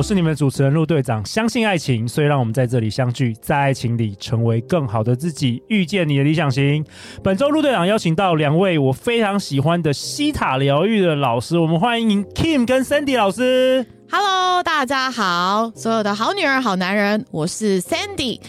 [0.00, 1.22] 我是你们的主持人陆队长。
[1.26, 6.82] 相信爱情，所以让我们在这里相聚，在爱情里成为更好的自己，遇见你的理想型。
[7.22, 13.84] 本周陆队长邀请到两位我非常喜欢的西塔疗愈的老师，我们欢迎 Kim 跟 Sandy 老师。
[14.10, 18.40] Hello，大家好，所有的好女人、好男人，我是 Sandy。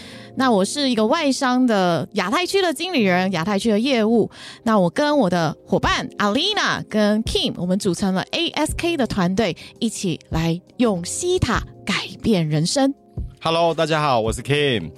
[0.41, 4.27] 那我是一个外商的亚太区的经理人，亚太区的业务。
[4.63, 12.91] 那我跟我的伙伴 Alina 跟 Kim，我们组成了 ASK 的团队，一起来用西塔改变人生。
[13.40, 14.90] Hello，大家好，我是 Kim。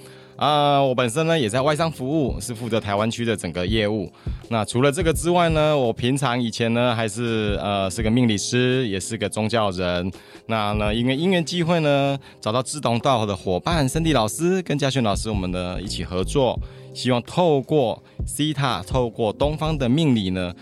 [0.44, 4.12] 啊、我本身呢也在外商服务，是负责台湾区的整个业务。
[4.50, 10.12] 那除了这个之外呢，我平常以前呢还是呃是个命理师，也是个宗教人。
[10.48, 16.60] 那呢因为因缘机会呢，找到志同道合的伙伴森迪老师跟嘉轩老师，我们呢一起合作，
[16.94, 20.54] 希望透过西塔，透过东方的命理呢，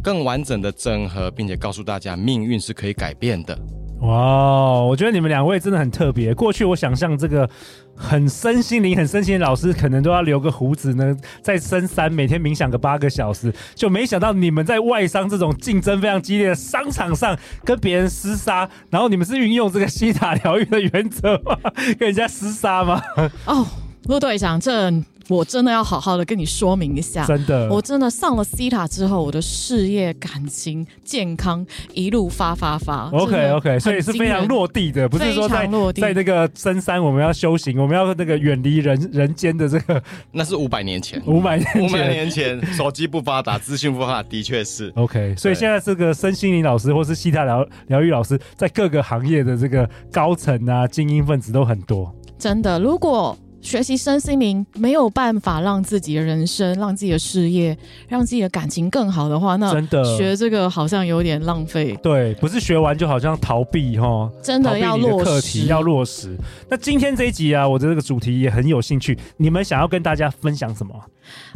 [0.00, 3.58] 更完整的整合，并且告诉大家命运是可以改变的。
[4.00, 6.34] 哇，我觉得你们两位真的很特别。
[6.34, 7.48] 过去我想象这个
[7.96, 21.56] 很身心灵、很身心的老师，可能都要留个胡子呢，在深山每天冥想个八个小时，就没想到你们在外商这种竞争非常激烈的商场上跟别人厮杀，然后你们是运用这个西塔疗愈的原则吗？
[21.98, 23.02] 跟人家厮杀吗？
[23.46, 23.66] 哦，
[24.04, 24.92] 陆队长，这。
[25.28, 33.08] 我真的要好好的跟你说明一下，真的，我真的上了西塔之后，我的事业、感情、健康一路发发发。
[33.10, 45.34] OK OK，所以是非常落地的，不是说在落地在那个深山我们要修行，我们要那个远离人人间的这个，那是五百年前，五百年前，五百年前手机不发达，资讯不发达，的确是 OK。
[45.36, 52.14] 所以现在这个身心灵老师或是西塔疗疗愈老师，在各个行业的这个高层啊、精英分子都很多。
[52.38, 53.36] 真的，如果。
[53.64, 57.76] 学习身心灵没有办法让自己的人生、让自己的事业、
[58.06, 61.98] 让自己的感情更好的话，那真的学这个好像有点浪费。
[62.02, 66.36] 对，不是学完就好像逃避哈，真的要落实，课题要落实。
[66.68, 70.94] 那今天这一集啊，我的这个主题也很有兴趣，你们想要跟大家分享什么？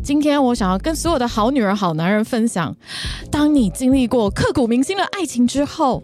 [0.03, 2.75] 今天我想要跟所有的好女人、好男人分享，
[3.31, 6.03] 当你经历过刻骨铭心的爱情之后，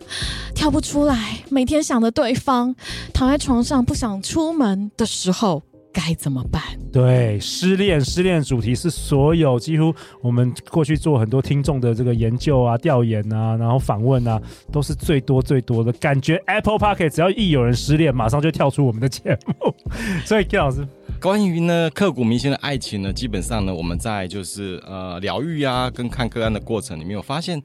[0.55, 2.77] 跳不出来，每天想着对方，
[3.15, 5.63] 躺在床上不想出门的时候。
[5.95, 6.61] 该怎么办？
[6.93, 14.41] 对，失恋，失恋主题是所有几乎我们过去做很多听众的这个研究啊、调研啊，然后访问啊，
[14.73, 16.35] 都是最多最多的感觉。
[16.47, 19.75] Apple Podcast 只要一有人失恋，马上就跳出我们的节目。
[20.27, 20.87] 所以 K 老师，
[21.21, 27.63] 关于呢刻骨铭心的爱情呢，基本上呢，我们在就是呃疗愈啊跟看个案的过程里面，有发现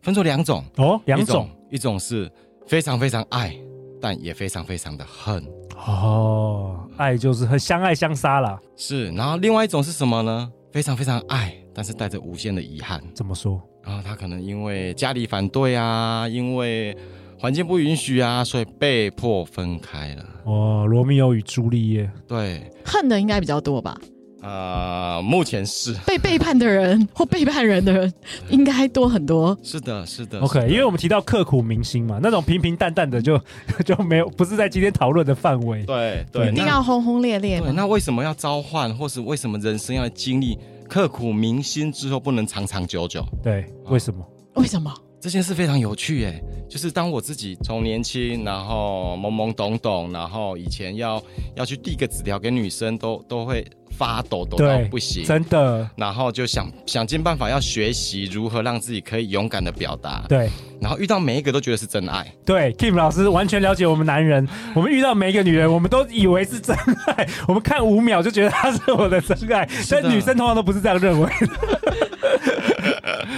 [0.00, 2.30] 分作两种哦，两种，一种，一种是
[2.66, 3.54] 非常非常爱，
[4.00, 5.44] 但也非常非常的恨。
[5.86, 8.60] 哦，爱就是很相爱相杀啦。
[8.76, 10.50] 是，然后另外一种是什么呢？
[10.72, 13.02] 非常非常爱，但是带着无限的遗憾。
[13.14, 13.60] 怎么说？
[13.82, 16.96] 然后他可能因为家里反对啊，因为
[17.38, 20.24] 环境不允许啊，所以被迫分开了。
[20.44, 22.10] 哦，罗密欧与朱丽叶。
[22.28, 23.98] 对，恨的应该比较多吧。
[24.42, 28.12] 呃，目前是被背叛的人或背叛人的人
[28.48, 29.56] 应该多很多。
[29.62, 30.40] 是的，是的。
[30.40, 33.38] OK，因为我们提到刻骨铭心嘛，那种平平淡淡的就
[33.84, 35.84] 就没有，不是在今天讨论的范围。
[35.84, 37.60] 对对，一定要轰轰烈烈。
[37.60, 40.58] 对，那为什么要召唤，或是为什么人生要经历
[40.88, 43.24] 刻骨铭心之后不能长长久久？
[43.42, 44.24] 对，为什么？
[44.54, 44.92] 为什么？
[45.20, 51.22] 这件事非常有趣诶，就是当我自己从年轻，然后懵懵懂懂，然后以前要
[51.54, 55.86] 要去递个纸条给女生，都都会发抖抖到不行，真的。
[55.94, 60.48] 然后就想想尽办法要学习如何让自己可以勇敢的表达，对。
[60.80, 62.72] 然后遇到每一个都觉得是真爱，对。
[62.78, 66.74] Kim 老师完全了解我们男人，我们遇到每一个女人，我们都以为是真
[67.08, 72.09] 爱，我们看五秒就觉得她是我的真爱，但女生通常都不是这样认为的。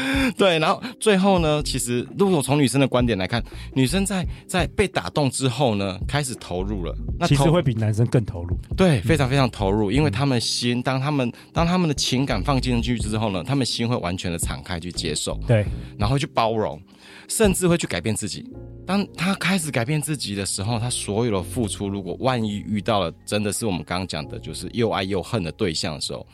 [0.36, 3.42] 对，然后最后呢，其实如果从女生的观点来看，
[3.74, 8.56] 女生在在被打动之后呢，开始投入了，那其实会比男生更投入。
[8.76, 15.64] 对，非常非常投入，因为他们心，当他们当他们的情感放进去之后呢，他们心会完全的敞开去接受，对，
[15.98, 16.80] 然后去包容，
[17.28, 18.44] 甚至会去改变自己。
[18.86, 26.26] 当他开始改变自己的时候，他所有的付出，如果万一遇到了真的是我们刚刚讲的，就是又爱又恨的对象的时候，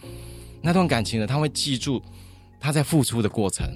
[0.63, 2.03] 那段感情呢，他会记住。
[2.61, 3.67] 他在付出的过程，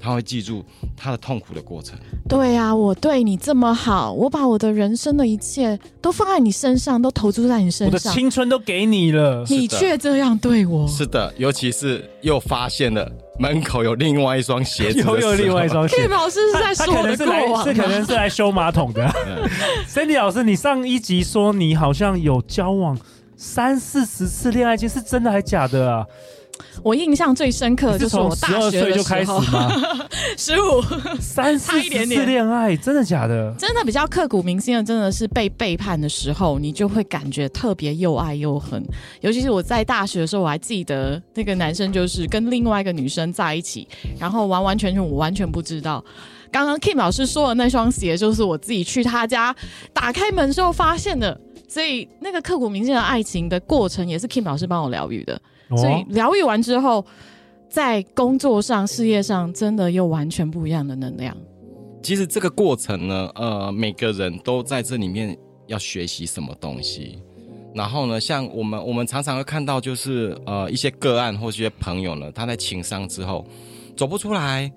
[0.00, 0.64] 他会记住
[0.96, 1.98] 他的痛苦的过程。
[2.28, 10.86] 对呀、啊，我对你这么好，我把我的人生的一切都放在你身上，都投注在你身上，我的青春都给你了，你却这样对我。
[10.86, 15.96] 是的，尤其是又发现了门口有另外一双鞋子，又有另外一双鞋。
[15.96, 19.04] Kim 老师是在说我的过往，是可能是来修马桶的。
[19.88, 22.96] Cindy 老师，你上一集说你好像有交往
[23.36, 26.06] 三四十次恋爱经，是真的还假的啊？
[26.82, 29.70] 我印象最深刻的就是我大学的时候，就开始吗？
[30.36, 30.82] 十五
[31.20, 33.54] 三四十次恋爱，真的假的？
[33.58, 38.82] 真的比较刻骨铭心的，真的是被背叛的时候，你就会感觉特别又爱又恨。
[39.20, 43.86] 尤其是我在大学的时候，我还记得那个男生就是跟另外一个女生在一起，
[44.18, 46.04] 然后完完全全我完全不知道。
[46.50, 49.54] 刚刚 Kim 老师说的那双鞋，就是我自己去他家
[49.92, 51.38] 打开门之后发现的，
[51.68, 55.40] 所以那个刻骨铭心的爱情的过程，也是 Kim 老师帮我疗愈的。
[55.76, 57.04] 所以疗愈完之后，
[57.68, 61.36] 在工作上、事业上，真的又完全不一样的能量。
[62.02, 65.36] 其实这个过程呢，呃，每个人都在这里面
[65.66, 67.22] 要学习什么东西。
[67.74, 73.46] 然后呢，像我们，我们常常会看到，就是呃，一些个案或是一些朋友呢，他在情伤之后
[73.94, 74.72] 走不出来，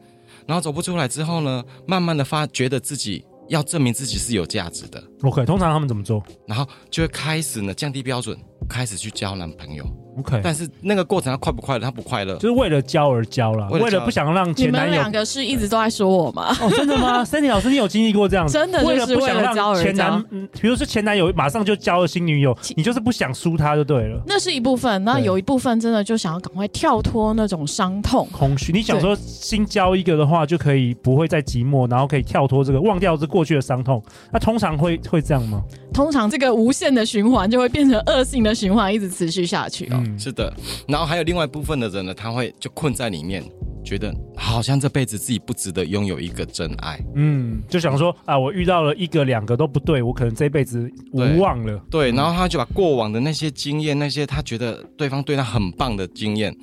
[0.45, 5.03] 然后走不出来之后呢，慢慢的发觉得自己要证明自己是有价值的。
[5.23, 6.23] OK，通常他们怎么做？
[6.47, 8.37] 然后就会开始呢，降低标准，
[8.69, 9.85] 开始去交男朋友。
[10.17, 11.85] OK，但是那个过程他快不快乐？
[11.85, 14.89] 他不快乐，就是为了交而交了，为了，不想让前男友。
[14.89, 16.55] 你们两个是一直都在说我吗？
[16.61, 17.23] 哦，真的吗？
[17.25, 18.53] Sandy 老师，你有经历过这样子？
[18.53, 19.75] 真的就是为了不想让。
[19.75, 24.21] 前男，嗯，比如说前男友马上就交了新女友，你就是不想输他就对了。
[24.25, 28.71] 那是一部分，那有一部分真的就想要赶快跳脱那种伤痛、空虚。
[28.71, 34.03] 你想说新交一个的话，就可以不会再寂寞，然后可以跳脱这个，忘掉这过去的伤痛。
[34.31, 35.61] 那通常会会这样吗？
[35.93, 40.00] 通常这个无限的循环就会变成恶性的循环，一直持续下去哦。
[40.05, 40.53] 嗯，是的。
[40.87, 43.43] 然后还有另外一部分的人呢，他会就困在里面，
[43.83, 46.99] 觉得好像这辈子自己不值得拥有一个真爱。
[47.15, 51.77] 嗯，就想说啊，我遇到了一个两个都不对，我可能这辈子无望了。
[51.89, 56.55] 对，对，然后他就把过往的那些经验，那些他觉得对方对他很棒的经验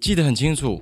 [0.00, 0.80] 记得很清楚，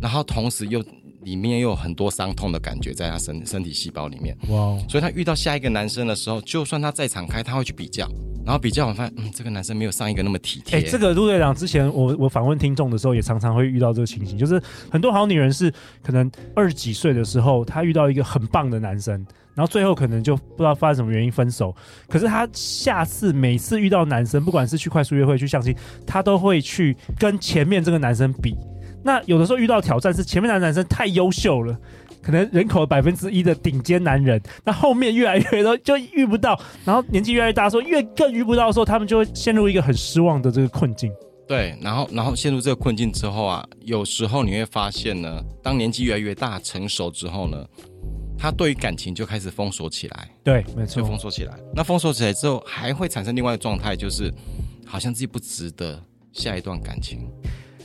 [0.00, 0.82] 然后同时又。
[1.24, 4.76] 里面又有很多伤痛的感觉在他身身体细胞里面，哇！
[4.86, 8.06] 所以他遇到下一个男生的时候，就算他再敞开，他会去比较，
[8.44, 10.78] 然后比较我发现，嗯，这个男生没有上一个那么体贴。
[10.78, 14.60] 哎、这个陆队长之前我我访问听众的时候，也常常会遇到这个情形，就是
[14.90, 19.14] 很多好女人是可能二十几岁的时候，她遇到一个很棒的男生，
[19.54, 21.74] 然后最后可能就不知道发生什么原因分手，
[22.08, 25.74] 可是她下次每次遇到男生，不管是去快速约会、去相亲，
[26.06, 28.54] 她都会去跟前面这个男生比。
[29.06, 31.78] 那有的时候遇到挑战是前面的男生太优秀了，
[32.24, 41.12] 可能人口百分之一的顶尖男人，那后面越来越多就遇不到，然后年纪越来越大的时候越更遇不到的时候，他们就会陷入一个很失望的这个困境。
[41.46, 47.62] 对，然后然后陷入这个困境之后啊，有时候你会发现呢，当年纪越来越大成熟之后呢，
[48.38, 50.30] 他对于感情就开始封锁起来。
[50.42, 51.54] 对，没错，就封锁起来。
[51.74, 54.32] 那封锁起来之后，还会产生另外一个状态，就是
[54.86, 57.28] 好像自己不值得下一段感情。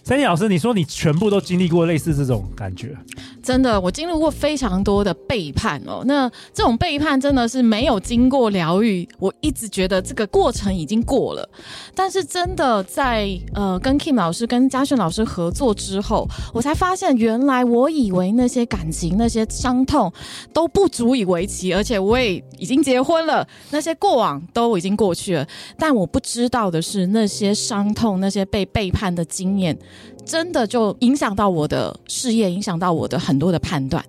[0.09, 2.97] Sandy 老师，你说你全部都经历过类似这种感觉？
[3.43, 6.01] 真的，我经历过非常多的背叛哦。
[6.07, 11.47] 那这种背叛真的是没有经过疗愈，我一直觉得这个过程已经过了。
[11.93, 20.11] 但是真的在呃跟 Kim 老师、跟嘉轩老师合作之后，我才发现原来我以为那些感情、那些伤痛
[20.51, 25.47] 都不足以为奇，而且我也已经结婚了，那些过往都已经过去了。
[25.77, 29.77] 但我不知道的是，那些伤痛、那些被背叛的经验。
[30.25, 34.03] 真的就影响到我的事业，影响到我的很多的判断。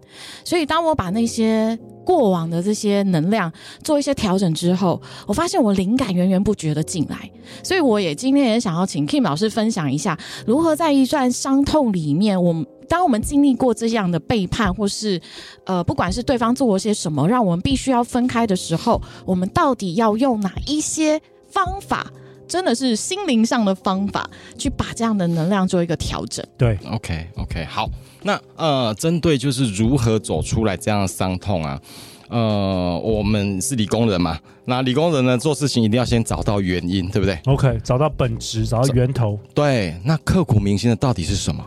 [0.44, 3.50] 所以，当我把那些过往的这些能量
[3.82, 7.30] 做一些调整之后，我发现我灵感源源不绝的进来。
[7.62, 15.20] 所以，我也今天也想要请 Kim 老师分享一下，如何在一段伤痛里面，我们当我们经历过这样的背叛，或是
[15.64, 22.12] 呃，不管是对方做了些什么，让我们必须要分开的时候，我们到底要用哪一些方法？
[22.50, 24.28] 真的是心灵上的方法，
[24.58, 26.44] 去把这样的能量做一个调整。
[26.58, 27.88] 对，OK OK，好，
[28.24, 31.80] 那呃，针对就是如何走出来这样的伤痛啊，
[32.28, 39.38] 呃，我们是理工人嘛，那理工人呢，做事情一定要先找到原因，对不对？OK，找到本质，找到源头。
[39.54, 41.64] 对，那刻骨铭心的到底是什么？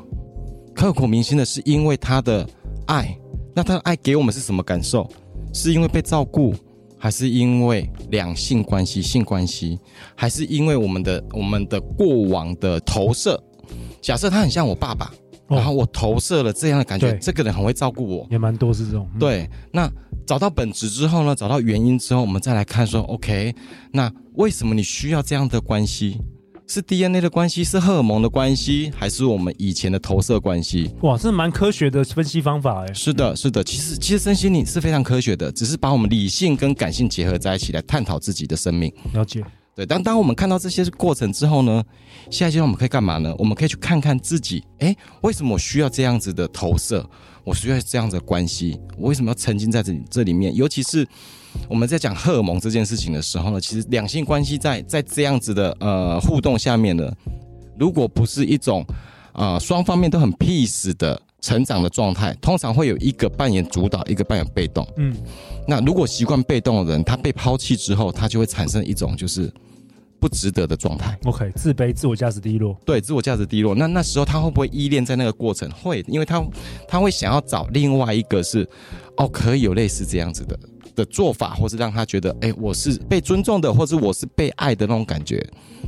[0.76, 2.46] 刻骨铭心的是因为他的
[2.88, 3.18] 爱，
[3.56, 5.10] 那他的爱给我们是什么感受？
[5.54, 6.54] 是因为被照顾？
[7.04, 9.78] 还是因为两性关系、性关系，
[10.16, 13.38] 还是因为我们的我们的过往的投射？
[14.02, 15.12] 假设他很像我爸爸，
[15.48, 19.06] 哦、然后我投射了这样的感觉，这个人很会照顾我，也蛮多是这种。
[19.16, 19.92] 嗯、对，那
[20.26, 21.36] 找到本质之后呢？
[21.36, 23.54] 找到原因之后，我们再来看说，OK，
[23.92, 26.22] 那为什么你需要这样的关系？
[26.74, 30.92] 是 DNA 的关系，是荷尔蒙的关系，还是我们以前的投射关系？
[31.04, 32.92] 哇，这蛮科学的分析方法哎。
[32.96, 38.92] 是的，是的，其实其实身心灵是非常科学的，只是把我们理性跟感性结合在一起来探讨自己的生命。
[39.14, 39.44] 了解。
[39.76, 41.84] 对，当当我们看到这些过程之后呢，
[42.32, 43.36] 下一阶段我们可以干嘛呢？
[43.38, 47.08] 我们可以去看看自己，哎，为什么我需要这样子的投射？
[47.44, 48.80] 我需要这样子的关系？
[48.98, 50.56] 我为什么要沉浸在这里这里面？
[50.56, 51.08] 尤其是
[51.70, 57.12] 我们在讲荷尔蒙这件事情的时候呢，其实两性关系在在这样子的呃互动下面呢，
[57.78, 58.86] 如果不是一种
[59.32, 64.88] 啊、呃、双方面都很 peace 的成长的状态，通常会有一个扮演主导，一个扮演被动。
[64.98, 65.16] 嗯，
[65.68, 69.52] 那如果习惯被动的人，他被抛弃之后，他就会产生一种就是。
[70.20, 73.76] 不值得的状态，OK，自卑、自我价值低落，对，自我价值低落。
[73.76, 75.70] 那那时候他会不会依恋在那个过程？
[75.72, 76.42] 会，因为他
[76.88, 78.66] 他会想要找另外一个是，
[79.18, 80.58] 哦，可以有类似这样子的
[80.96, 85.46] 的做法，或是让他觉得，哎，我是被尊重的，或是我是被爱的那种感觉。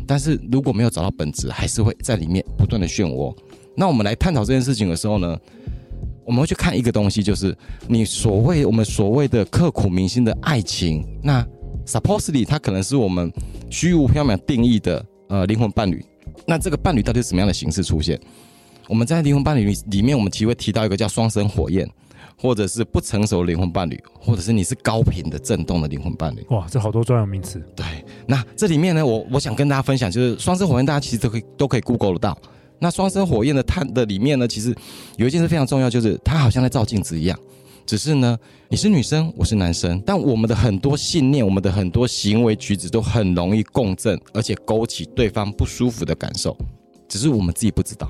[0.08, 3.36] 但是如果没有找到本质，还是会在里面不断的漩涡。
[3.76, 5.38] 那我们来探讨这件事情的时候呢，
[6.26, 7.56] 我们会去看一个东西，就是
[7.88, 11.46] 你所谓我们所谓的刻骨铭心的爱情，那。
[11.88, 13.32] Supposedly，它可能是我们
[13.70, 16.04] 虚无缥缈定义的呃灵魂伴侣。
[16.48, 18.20] 那这个伴侣到底是什么样的形式出现？
[18.88, 21.88] 我们在灵魂伴侣里面，我们其实会提到一个叫双生火焰，
[22.38, 26.46] 或者是不成熟的灵魂伴侣，或者是你是高频的震动的灵魂伴侣。
[26.50, 27.64] 哇，这好多专有名词。
[27.76, 27.86] 对，
[28.28, 32.38] 那这里面呢，我我想跟大家分享，就是双生火焰，大家其实都可以都可以 Google 得到。
[32.78, 34.76] 那双生火焰的它的里面呢，其实
[35.18, 37.40] 有一件事非常重要，就是它好像在照镜子一样。
[37.86, 38.38] 只是呢，
[38.68, 46.58] 你是女生，我是男生，但我们的很多信念，我们的很多行为举止都很容易共振，而且勾起对方不舒服的感受，
[47.08, 48.10] 只是我们自己不知道。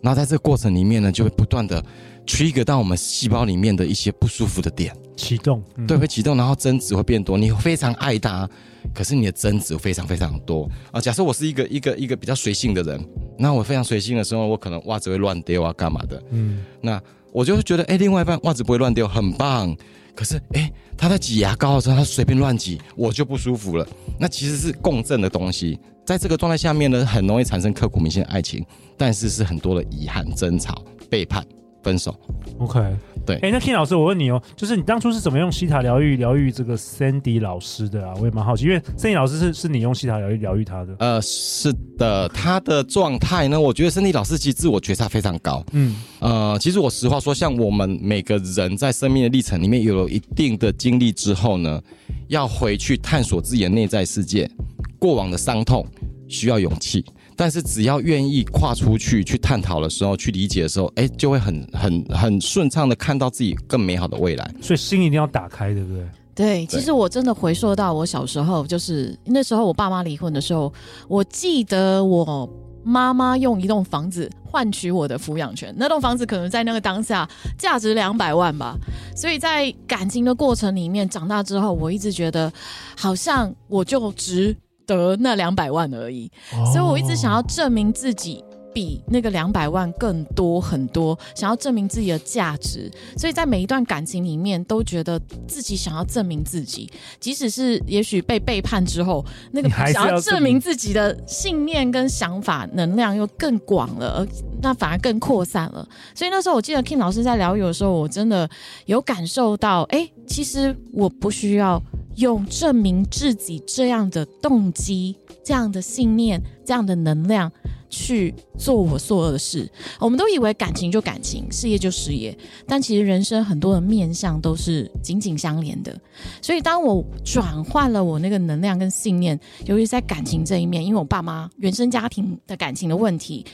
[0.00, 1.84] 然后在这个过程里面呢，就会不断的
[2.26, 7.36] trigger 到我们细胞里面的一些不舒服的点，启动，嗯、对，会启动，然后争执会变多。
[7.36, 8.48] 你非常爱他，
[8.94, 11.00] 可是你的争执非常非常多啊。
[11.00, 13.04] 假设我是一个一个一个比较随性的人，
[13.38, 16.22] 那我非常随性的时候，我可能袜子会乱丢啊，干嘛的？
[16.30, 17.00] 嗯，那。
[17.32, 19.72] 我就会觉得，哎，另外一半袜子不会乱丢，很棒。
[20.16, 23.86] 可是，哎，他在挤牙膏的时候，他随便乱挤，我就不舒服了。
[24.18, 31.46] 那其实是共振的东西，在这个状态下面呢，很容易产生刻骨铭心的爱情，但是是很多的遗憾、争吵、背叛。
[31.82, 32.14] 分手
[32.58, 32.80] ，OK，
[33.24, 38.14] 对，哎、欸，那 King 老师，我问你哦，就是你当初是怎么用西塔疗愈疗愈这个 Sandy 老师的啊？
[38.20, 40.94] 我也蛮好奇，因为 Sandy 老师是是你用西塔疗愈疗愈他的？
[40.98, 45.64] 呃，是的，他的状态呢，我觉得 Sandy 老师其实自我觉察非常高。
[45.72, 51.80] 嗯，呃，其实我实话说，像我们每个人在生命的历程里面有了一定的经历之后呢，
[52.28, 54.50] 要回去探索自己的内在世界，
[54.98, 55.86] 过往的伤痛
[56.28, 57.04] 需要勇气。
[57.40, 64.54] 但是只要愿意跨出去去探讨的时候，去理解的时候，哎、欸，就会很很很顺畅的看到自己更美好的未来。
[64.60, 66.06] 所以心一定要打开，对不对？
[66.34, 70.70] 对，其实我真的回溯到我小时候，就是那时候我爸妈离婚的时候，
[71.08, 72.46] 我记得我
[72.84, 78.76] 妈妈用一栋房子换取我的抚养权，那栋房子可能在那个当下价值两百万吧。
[79.16, 82.52] 所以在感情的过程里面，长大之后，我一直觉得
[82.98, 84.54] 好像我就值。
[84.96, 86.30] 得那两百万而已，
[86.72, 104.28] 所以我一直想要证明自己比那个两百万更多很多，想要证明自己的价值，所以在每一段感情里面都觉得自己想要证明自己，即使是也许被背叛之后，那个想要证明自己的信念跟想法能量又更广了，而
[104.62, 105.86] 那反而更扩散了。
[106.14, 108.48] 所以那时候我记得 King 老师在疗愈的时候，我真的
[108.86, 111.82] 有感受到，哎，其实我不需要。
[112.20, 117.50] 用证明自己这样的动机、这样的信念、这样的能量
[117.88, 119.68] 去做我所有的事。
[119.98, 122.36] 我们都以为感情就感情，事业就事业，
[122.66, 125.98] 但其实人生很多的面向都是紧紧相连的。
[126.42, 133.44] 所以，当我转换了我那个能量跟信念，尤其在感情这一面，因为我爸妈原生家庭的感情的问题，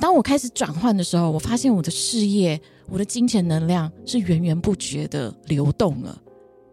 [0.00, 2.60] 当我开始转换的时候，我发现我的事业、
[2.90, 6.20] 我的金钱能量是源源不绝的流动了。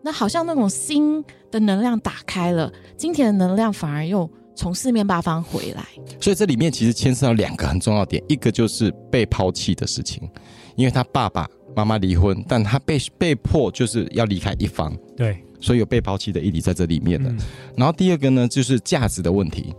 [0.04, 5.86] 那好像那种心的能量打开了，金钱的能量反而又从四面八方回来。
[6.20, 10.28] 所以这里面其实牵涉到两个很重要点，一个就是被抛弃的事情，
[10.76, 17.30] 因为他爸爸妈妈离婚，但他被被迫就是要离开一方，对，所以有被抛弃的议题在这里面的。
[17.30, 17.38] 嗯、
[17.78, 19.74] 然后第二个呢，就是价值的问题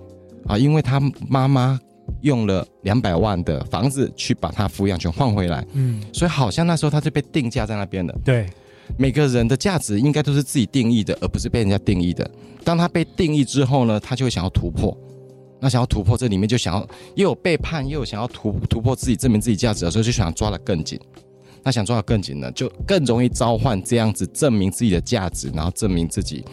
[0.46, 1.78] 啊，因为他妈妈
[2.22, 8.48] 用了两百万的房子去把他抚养权换回来，嗯，所以好像那时候他就被定价在那边了，对。
[8.99, 12.28] 每个人的价值应该都是自己定义的，而不是被人家定义的。
[12.64, 14.96] 当他被定义之后呢，他就会想要突破。
[15.61, 16.80] 那想要突破，这里面就想要
[17.14, 20.99] 又有背叛，又有想要突突破自己，证明自己价值的时候，就想要抓得更紧。
[21.62, 26.44] 那想抓得更紧呢，就更容易召唤这样子证明自己的价值，然后证明自己。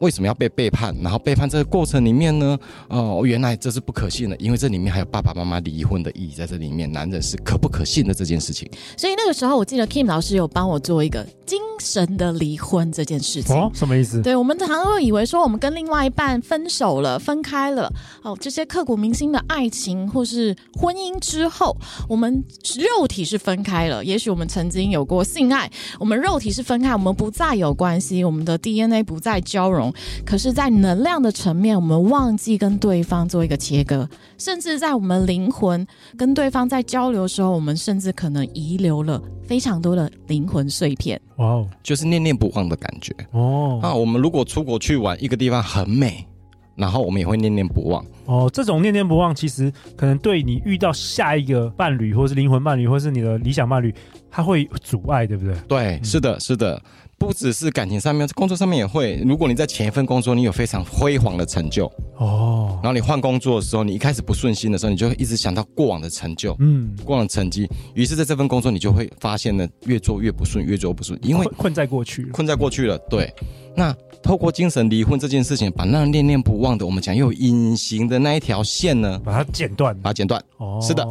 [0.00, 0.94] 为什么要被背叛？
[1.02, 2.58] 然后背叛这个过程里面呢？
[2.88, 6.90] 哦，原来这是不可信的，因为这里面还有爸爸妈妈离婚的意义在这里面。
[6.90, 8.68] 男人是可不可信的这件事情。
[8.96, 13.54] 所以那个时候，我记得 Kim 老师有帮我做一个精神的离婚这件事情。
[13.54, 14.22] 哦，什么意思？
[14.22, 21.76] 对，我们常常会以为说，我们跟另外一半分手了、分开了，哦，这些刻骨铭心的爱情或是婚姻之后，
[22.08, 22.42] 我们
[22.78, 24.04] 肉体是分开了。
[24.04, 29.87] 也许我们曾经有过性爱，我们肉体是分开，我们不再有关系，我们的 DNA 不再交融。
[30.24, 41.20] 可是，在能量的层面，我们忘记跟对方做一个切割，甚至在我们灵魂跟对方在交流的时候，我们甚至可能遗留了非常多的灵魂碎片。
[41.36, 43.78] 哇哦，就是念念不忘的感觉哦。
[43.82, 46.26] 那我们如果出国去玩，一个地方很美，
[46.74, 48.04] 然后我们也会念念不忘。
[48.26, 53.94] 哦，这种念念不忘，其实可能对你遇到下一个伴侣，或是灵魂伴侣，或是你的理想伴侣，
[54.30, 55.54] 它会阻碍，对不对？
[55.66, 56.80] 对，是的，是的。
[57.18, 59.16] 不只是感情上面，工作上面也会。
[59.26, 67.68] 如果你在前一份工作，你有非常辉煌的成就哦，然后你换工作的时候，你一开始不顺心的时候，你就会一直想到过往的成就，嗯，过往的成绩。
[67.94, 72.96] 于是，在这份工作，你就会发现呢，越做越不顺，越做越不顺，因为困，困在过去，困在过去了。
[73.10, 73.34] 对，
[73.76, 80.42] 那透过精神离婚这件事情，把那念念不忘的，我们讲又有隐形的那一条线呢，把它剪断，把它剪断。
[80.58, 81.04] 哦，是的。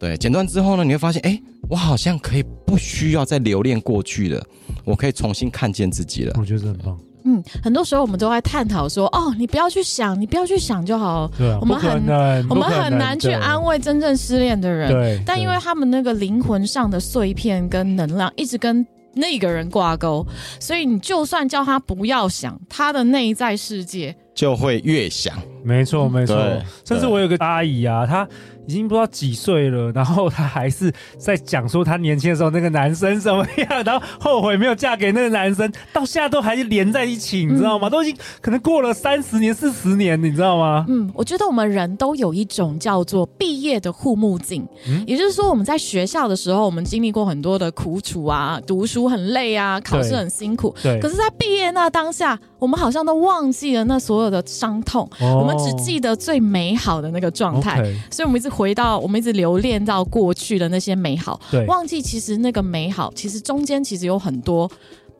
[0.00, 4.42] 对，剪断之后呢，你会发现，哎，我好像可以不需要再留恋过去了，
[4.84, 6.34] 我可以重新看见自己了。
[6.40, 6.98] 我觉得很棒。
[7.24, 11.30] 嗯，很多时候我们都在探讨说，哦，你不要去想，你不要去想就好。
[11.36, 14.90] 对啊，我们很难，我们很难去安慰真正失恋的人。
[14.90, 20.26] 对，但因为他们那个灵魂上的碎片跟能量一直跟那个人挂钩，
[20.58, 25.36] 所以你就算叫他不要想，他的内在世界就会越想。
[25.62, 26.36] 没错，没错。
[26.84, 28.28] 甚至我有个阿姨啊，她。
[28.66, 37.88] 已经不知道几岁了，然后她还是在讲说她年轻的时候那个男生什么样，然后后悔没有嫁给那个男生，到现在都还是连在一起，你知道吗？
[37.88, 40.84] 嗯、都已经可能过了三十年、四十年，你知道吗？
[40.88, 51.00] 嗯，我觉得我们人都有一种叫做毕业的护目镜，嗯，也就是说我们在学校的时候，我们经历过很多的苦楚啊，读书很累啊，考试很辛苦，对。
[51.00, 58.50] 可是，在毕业那当下，我们好像都忘记了那所有的伤痛，哦、我们只记得最美好的那个状态，okay、所以我们一直。
[58.50, 64.70] 回到我们一直留恋到过去的那些美好，对，忘记其实那个美好，其实中间其实有很多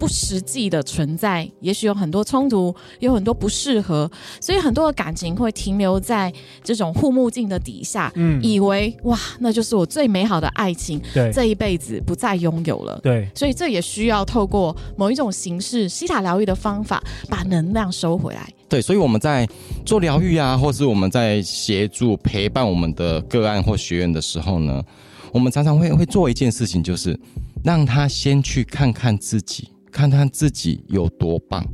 [0.00, 6.33] 不实际的存在，也许有很多冲突，有很多不适合，所以很多的感情会停留在
[6.64, 18.48] 这种护目镜的底下，嗯，以为哇，那就是我最美好的爱情，对，这一辈子不再拥有了，对，所以这也需要透过某一种形式，西塔疗愈的方法，把能量收回来。
[18.70, 19.46] 对，所以我们在
[19.85, 24.83] 做疗愈啊，或是我们在协助陪伴我们的个案或学员的时候呢，
[25.31, 27.18] 我们常常会会做一件事情，就是
[27.62, 31.64] 让他先去看看自己，看看自己有多棒，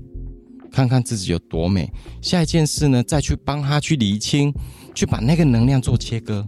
[0.72, 1.90] 看看自己有多美。
[2.20, 4.52] 下一件事呢，再去帮他去厘清，
[4.94, 6.46] 去把那个能量做切割。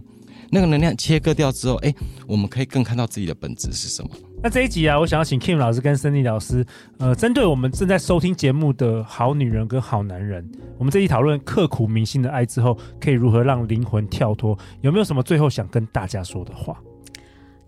[0.51, 1.93] 那个能量切割掉之后，哎，
[2.27, 4.09] 我们可以更看到自己的本质是什么。
[4.41, 6.65] 那这一集啊，我想要请 Kim 老师跟 Sandy 老师，
[6.97, 10.43] 呃，针对我们正在收听节目的好女人跟好男人，
[10.79, 14.57] 我们这一讨论刻骨铭心的爱之后，可以如何让灵魂跳脱？
[14.81, 16.81] 有没有什么最后想跟大家说的话？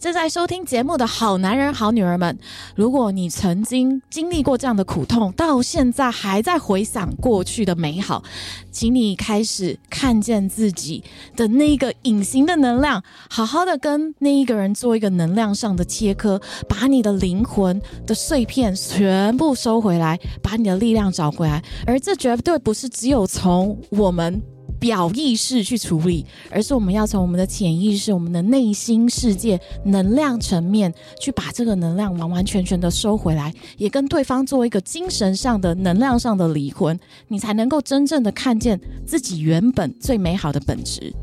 [0.01, 2.35] 正在收听节目的好男人、好女儿们，
[2.75, 8.23] 如果你曾经经历过这样的苦痛，到现在还在回想过去的美好，
[8.71, 11.03] 请你开始看见自己
[11.35, 21.63] 的那个隐形的能量，好好的跟那一个人做一个能量上的切割，把你的灵魂的碎片全部收回来，把你的力量找回来。
[21.85, 24.41] 而这绝对不是只有从我们。
[24.81, 41.13] 表意识去处理，而是我们要从我们的潜意识、我们的内心世界能量层面去把这个能量完完全全的收回来，也跟对方做一个精神上的、能量上的离婚，你才能够真正的看见自己原本最美好的本质。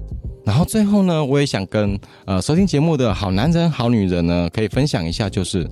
[0.44, 5.68] 然后最后呢，我也想跟呃收听节目的好男人、好女人呢，可以分享一下，就是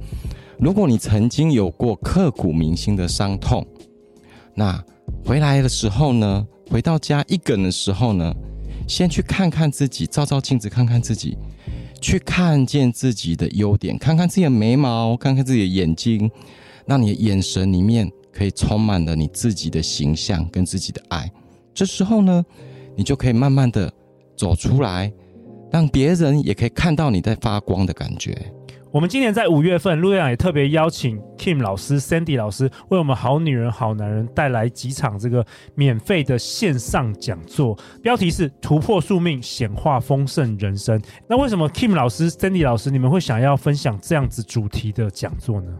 [0.59, 3.65] 如果你曾经有过刻骨铭心的伤痛，
[4.55, 4.83] 那
[5.25, 8.35] 回来的时候呢，回到家一个人的时候呢，
[8.89, 11.37] 先去看看自己，照照镜子，看看自己，
[12.01, 16.31] 去看见自己的优点，看看自己的眉毛，看看自己的眼睛，
[16.87, 21.31] 让你的眼神里面可以充满了你自己的形象跟自己的爱。
[21.73, 22.45] 这时候呢，
[22.97, 23.93] 你就可以慢慢的
[24.37, 25.13] 走出来，
[25.71, 28.37] 让别人也可以看到你在发光的感觉。
[28.97, 40.99] 我们今年在五月份，路阳也特别邀请 Kim 老师、Sandy 老师为我们好女人、好男人带来几场这个免费的线上讲座，标题是“突破宿命，显化丰盛人生”。
[41.29, 45.71] 那为什么 Kim 老师、Sandy 老师你们会想要分享这样子主题的讲座呢？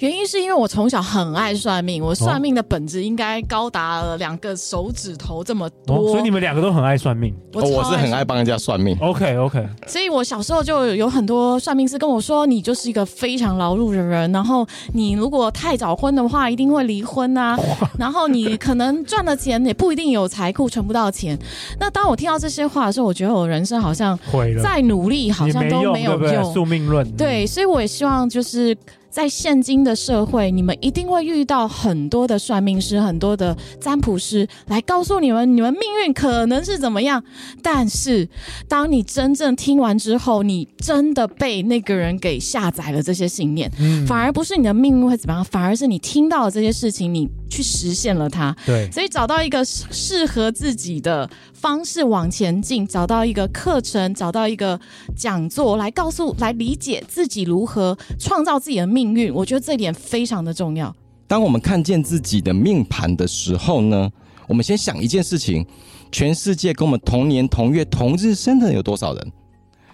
[0.00, 7.34] 原因是因为我从小很爱算命，我算命的本质应该高达了两个手指头这么多，哦、所以你们两个都很爱算命。
[7.54, 8.94] 我，我是很爱帮人家算命。
[9.00, 12.57] OK OK，所以我小时候就有很多算命师跟我说你。
[12.58, 17.56] 你就是一个非常劳碌的人，然后你如果太早婚的话，一定会离婚啊。
[17.96, 21.38] 然后你可能赚的钱，也不一定有财库存不到钱。
[21.78, 24.18] 那当我听到这些话的时候，我觉得我人生好像
[24.60, 26.52] 再努力，好像都没有用。
[26.52, 27.08] 宿命论。
[27.12, 28.76] 对，所以我也希望就是。
[29.18, 37.20] 在现今的社会，你们一定会遇到很多的算命师、很多的占卜师来告诉你们，你们命运可能是怎么样。
[37.60, 38.28] 但是，
[38.68, 48.56] 当你真正听完之后，你真的被那个人给下载了这些信念，嗯，反而不是你的命运会怎么样，反而是你听到了这些事情，你去实现了它。
[48.64, 54.80] 对，所以找到一个适合自己的方式往前进，找到一个课程，找到一个
[55.16, 59.08] 讲座来告诉、来理解自己如何创造自己的命。
[59.14, 60.94] 运，我觉得这一点非常的重要。
[61.26, 64.10] 当我们看见自己的命盘的时候呢，
[64.46, 65.66] 我们先想一件事情：
[66.12, 69.32] 全世界跟我们同年同月同日生的人有多少人？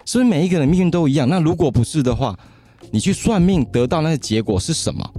[0.05, 1.27] 是不是每一个人命运都一样？
[1.29, 2.37] 那如果不是的话，
[2.91, 5.09] 你去算命得到那个结果是什么？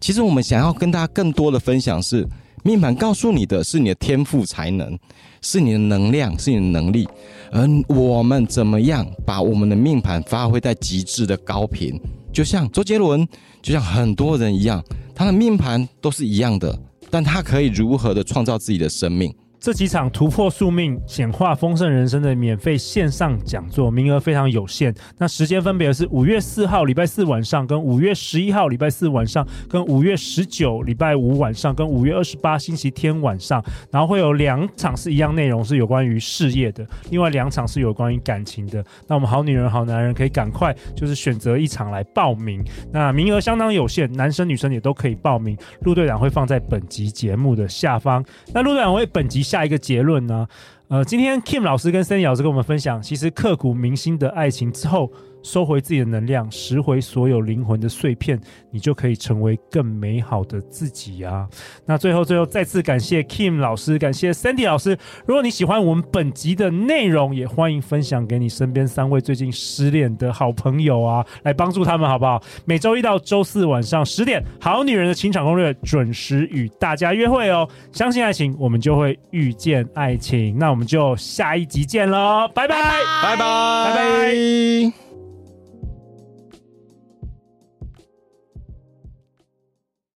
[0.00, 2.26] 其实我们想要跟大家更多的分享是，
[2.62, 4.98] 命盘告诉你的是你的天赋才能，
[5.42, 7.08] 是你的能量，是你的能力，
[7.50, 11.98] 而我们怎么样把我们的命盘发挥在极致的高频？
[12.32, 13.26] 就像周杰伦，
[13.62, 14.82] 就像很多人一样，
[15.14, 16.78] 他的命盘都是一样的，
[17.10, 19.34] 但他可以如何的创造自己的生命？
[19.60, 38.84] 这几场突破宿命、显化丰盛人生的免费线上讲座名额非常有限，那时间分别是五月四号礼拜四晚上，跟五月十一号礼拜四晚上，跟五月十九礼拜五晚上，跟五月二十八星期天晚上，然后会有两场是一样内容，是有关于事业的，另外两场是有关于感情的。
[39.08, 45.58] 那我们好女人好男人可以赶快就是选择一场来报名，那名额相当有限，男生女生也都可以报名。
[45.80, 49.47] 陆队长会放在本集节目的下方，那陆队长为本集。
[49.48, 50.46] 下一个结论呢？
[50.88, 55.10] 呃，今天 Kim 老师跟森鸟老师跟我们分享，其实刻骨铭心的爱情之后。
[55.42, 61.48] 收回自己的能量，拾回所有灵魂的碎片，你就可以成为更美好的自己啊！
[61.86, 64.98] 那最后，最后再次感谢 Kim 老师，感谢 Sandy 老师。
[65.26, 72.42] 如果你喜欢我们本集的内容，也欢迎分享给你身边三位最近失恋的好朋友啊，来帮助他们，好不好？
[72.64, 77.68] 每周一到周四晚上十点，《好女人的情场攻略》准时与大家约会哦！
[77.92, 80.56] 相信爱情，我们就会遇见爱情。
[80.58, 82.80] 那我们就下一集见喽，拜拜，
[83.22, 85.07] 拜拜，拜拜。